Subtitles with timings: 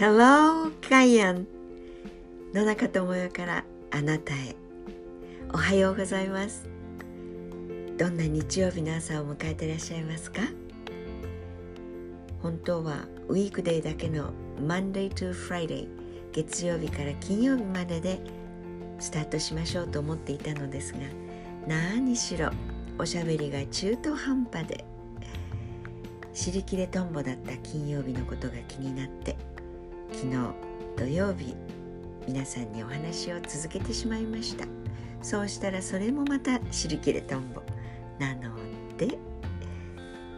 [0.00, 1.46] Hello, ガイアン
[2.54, 4.56] 野中智代からあなたへ。
[5.52, 6.66] おはようございます。
[7.98, 10.40] どんな日曜日の朝を迎えていらっしゃいますか？
[12.42, 15.86] 本当はウィークデーだけの Monday to Friday
[16.32, 18.20] 月曜日から金曜日までで
[19.00, 21.00] スタートしましょうと思っていたのですが
[21.68, 22.48] 何しろ
[22.96, 24.82] おしゃべりが中途半端で
[26.32, 29.36] 尻切れとんぼだった金曜日のことが気になって
[30.12, 30.36] 昨日
[30.96, 31.54] 土曜日
[32.26, 34.66] 皆さんにお話を続けてしまいました。
[35.22, 37.62] そうしたらそれもまた尻切れとんぼ。
[38.18, 38.54] なの
[38.96, 39.18] で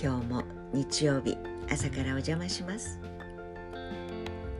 [0.00, 0.42] 今日も
[0.72, 1.36] 日曜日
[1.70, 3.00] 朝からお邪魔します。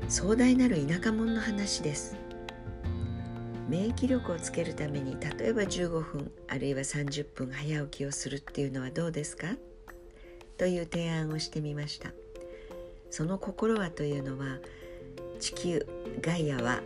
[0.08, 2.16] 壮大なる田舎者の話です。
[3.68, 9.48] 免疫力をつけるために例えば15分あるいは30分早起きをするっていうのはどうですか？
[10.58, 12.10] という提案をしてみました。
[13.10, 14.58] その心はというのは
[15.40, 15.86] 地球
[16.20, 16.80] ガイアは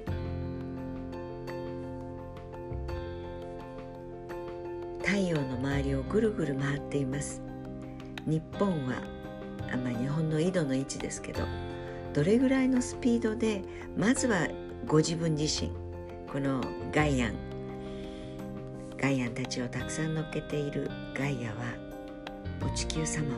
[5.04, 7.42] 太陽の周りをぐるぐる回っています。
[8.26, 9.02] 日本は
[9.72, 11.40] あまあ、日本の緯度の位置ですけど
[12.12, 13.62] どれぐらいのスピードで
[13.96, 14.48] まずは
[14.86, 15.70] ご自分自身
[16.30, 16.60] この
[16.92, 17.34] ガイアン
[18.98, 21.56] ガイアンたちをたくさん乗っけているガイアは
[22.66, 23.34] お地球様は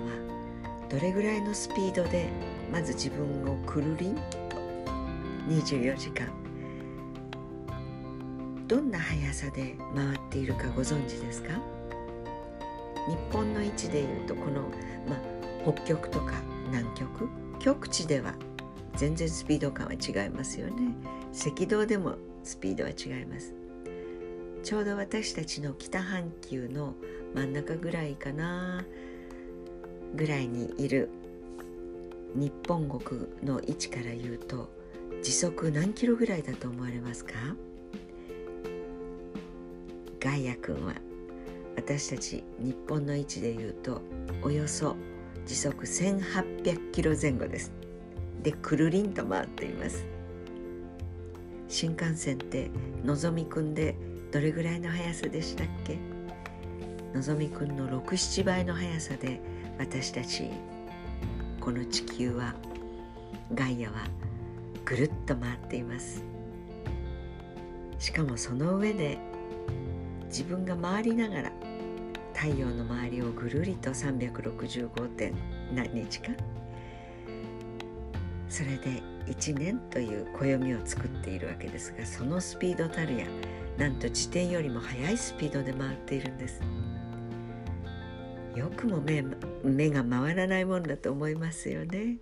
[0.88, 2.28] どれぐらいのスピードで
[2.72, 4.16] まず自分をくるりん
[5.50, 6.28] 24時間。
[8.68, 11.48] どんな速さで回っているかご存知ですか？
[13.08, 14.62] 日本の位置でいうとこの、
[15.08, 16.34] まあ、北極とか
[16.66, 17.28] 南極？
[17.58, 18.34] 極地では
[18.94, 20.94] 全然スピード感は違いますよね。
[21.32, 23.52] 赤道でもスピードは違います。
[24.62, 26.94] ちょうど私たちの北半球の
[27.34, 28.84] 真ん中ぐらいかな
[30.14, 31.10] ぐらいにいる
[32.36, 34.78] 日本国の位置から言うと
[35.22, 37.32] 時速何キロぐらいだと思われますか？
[40.18, 40.94] ガイア君は
[41.76, 44.02] 私たち日本の位置で言うと
[44.42, 44.96] およそ
[45.46, 47.72] 時速1800キロ前後です。
[48.42, 50.04] でくるりんと回っています。
[51.68, 52.70] 新幹線って
[53.04, 53.94] のぞみくんで
[54.32, 55.98] どれぐらいの速さでしたっけ？
[57.14, 59.40] のぞみくんの67倍の速さで
[59.78, 60.50] 私たち
[61.60, 62.54] この地球は
[63.54, 64.06] ガイアは
[64.90, 66.24] ぐるっと回っています。
[68.00, 69.18] しかもその上で
[70.26, 71.52] 自分が回りながら
[72.34, 75.34] 太陽の周りをぐるりと365点
[75.72, 76.32] 何日か
[78.48, 83.26] それで1年という暦を作っているわけですがそのスピードたるや
[83.78, 86.60] なんと自転よりも速いスピードで回っているんです。
[88.56, 89.22] よくも目
[89.62, 92.16] 目が回らないもんだと思いますよね。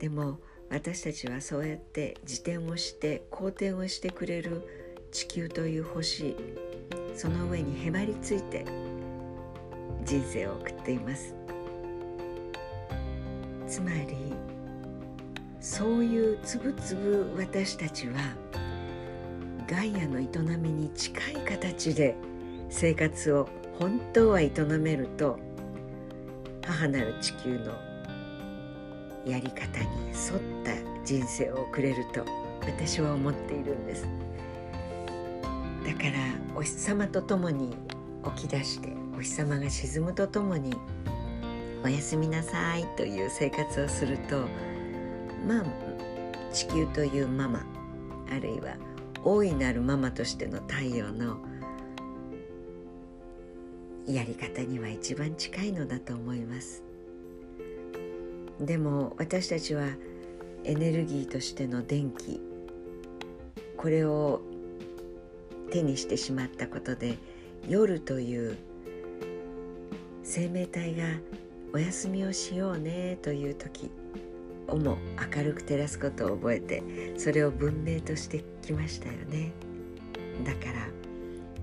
[0.00, 0.40] でも
[0.70, 4.62] 私たちはそうやって自転をして公転をしてくれる
[5.12, 6.36] 地球という星
[7.14, 8.64] その上にへばりついて
[10.04, 11.34] 人生を送っています。
[13.66, 14.16] つまり
[15.60, 18.14] そういうつぶつぶ私たちは
[19.68, 22.14] ガイアの営みに近い形で
[22.70, 25.38] 生活を本当は営めると
[26.64, 27.72] 母なる地球の
[29.26, 32.24] やり方に沿った人生を送れると
[32.60, 34.06] 私は思っているんです。
[35.84, 36.12] だから
[36.54, 37.76] お日様と共に
[38.36, 40.74] 起き出してお日様が沈むとともに
[41.84, 44.46] おやすみなさいという生活をすると
[45.46, 45.64] まあ
[46.52, 47.64] 地球というママ
[48.30, 48.76] あるいは
[49.22, 51.38] 大いなるママとしての太陽の
[54.06, 56.85] やり方には一番近いのだと思います。
[58.60, 59.86] でも私たちは
[60.64, 62.40] エネルギーとしての電気
[63.76, 64.40] これを
[65.70, 67.18] 手にしてしまったことで
[67.68, 68.56] 夜という
[70.22, 71.04] 生命体が
[71.72, 73.90] お休みをしようねという時
[74.68, 74.98] をも
[75.36, 76.82] 明るく照らすことを覚えて
[77.16, 79.52] それを文明としてきましたよね。
[80.44, 80.88] だから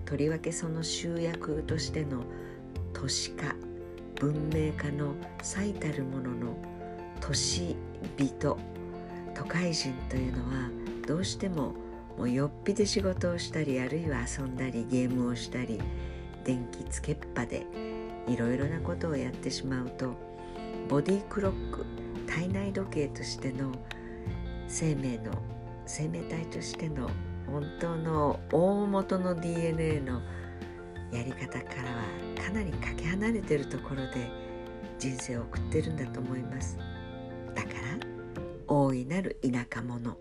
[0.05, 2.23] とりわけその集約としての
[2.93, 3.55] 都市化
[4.15, 6.72] 文明化の最たるものの
[7.25, 7.77] 都市
[8.17, 8.57] 人
[9.33, 10.69] 都会人というのは
[11.07, 11.73] どうしても
[12.17, 15.79] もうよっぴで仕事をしたりあるいは遊んだりゲームをしたり
[16.43, 17.65] 電気つけっぱで
[18.27, 20.15] いろいろなことをやってしまうと
[20.89, 21.85] ボディクロック
[22.27, 23.71] 体内時計としての
[24.67, 25.31] 生命の
[25.85, 27.09] 生命体としての
[27.47, 30.21] 本当の大元の DNA の
[31.13, 34.29] やり方からはかなりかけ離れてるところで
[34.99, 36.77] 人生を送ってるんだと思います。
[38.75, 40.17] 大いなる田舎者。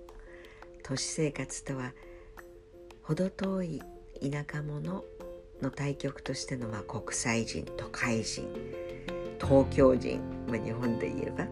[0.82, 1.94] 都市生活とは
[3.02, 3.82] 程遠い
[4.20, 5.02] 田舎者
[5.62, 8.46] の対極としてのまあ国際人都会人
[9.40, 11.46] 東京人、まあ、日本で言えば。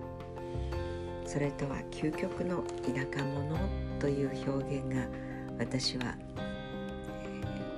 [1.24, 3.56] それとは究極の田舎者
[3.98, 5.06] という表現が
[5.58, 6.16] 私は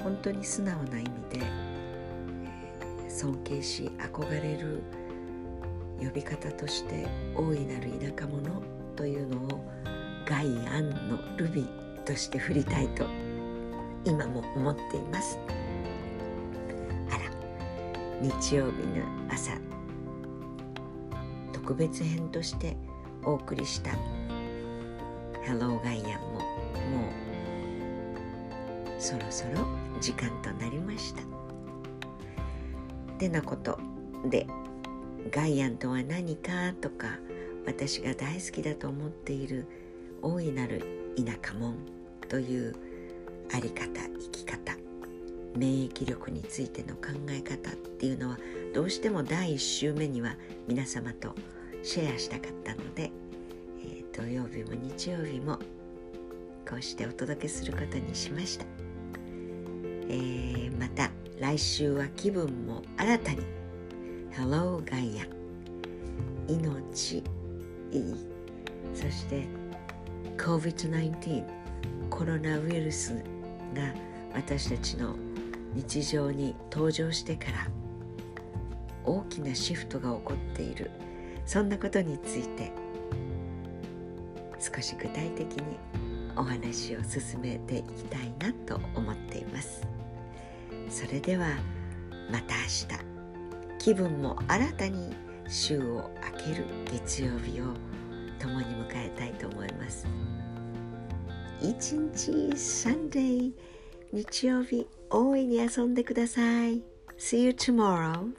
[0.03, 1.47] 本当に素直な意味で
[3.09, 4.83] 尊敬し憧れる
[6.01, 9.65] 呼び方として大いなる田舎者というのを
[10.27, 13.06] 外案のルビーとして振りたいと
[14.05, 15.39] 今も思っています。
[17.11, 17.21] あら
[18.21, 19.53] 日曜日の朝
[21.53, 22.77] 特別編として
[23.25, 23.91] お送りした
[25.47, 26.41] 「Hello ガイアン」もも
[28.99, 29.67] うそろそろ
[30.00, 31.23] 時間となりました。
[33.19, 33.79] てなこと
[34.29, 34.49] で
[35.31, 37.21] ガイアンとは何かとか
[37.67, 39.67] 私が大好きだと思っている
[40.23, 41.76] 大いなる田舎門
[42.29, 42.75] という
[43.53, 43.87] あり方
[44.19, 44.76] 生き方
[45.56, 48.38] 免疫力についての考え方っていうのは
[48.75, 50.37] どうしても第1週目には
[50.67, 51.35] 皆様と
[51.82, 53.11] シェアしたかったので、
[53.85, 55.58] えー、土曜日も日曜日も
[56.69, 58.65] こうしてお届けすることにしました、
[60.08, 61.11] えー、また
[61.41, 63.62] 来週は気分も新たに。
[64.35, 65.26] Hello ガイア
[66.50, 67.23] 命
[68.94, 69.47] そして
[70.37, 71.44] COVID-19
[72.09, 73.15] コロナウイルス
[73.75, 73.93] が
[74.35, 75.17] 私たちの
[75.75, 77.69] 日常に登場してから
[79.05, 80.91] 大きなシフトが起こっている。
[81.44, 82.71] そんなことについて
[84.61, 85.77] 少し具体的に
[86.37, 89.83] お話を進めていきたいなと思っています。
[90.89, 91.49] それでは
[92.31, 92.62] また明
[92.97, 93.12] 日。
[93.79, 95.17] 気分も新たに
[95.53, 97.65] 週を明ける月曜日を
[98.39, 100.07] 共に迎えたいと思います。
[101.61, 103.53] 一日サンデー
[104.13, 106.83] 日曜日大いに遊んでください。
[107.19, 108.33] See you tomorrow.